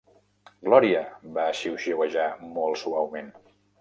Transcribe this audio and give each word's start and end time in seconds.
"Gloria" 0.67 1.03
va 1.37 1.45
xiuxiuejar 1.59 2.27
molt 2.59 2.85
suaument. 2.85 3.29